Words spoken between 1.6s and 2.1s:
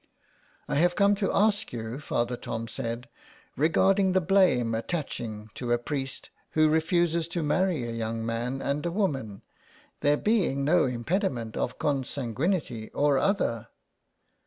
you,"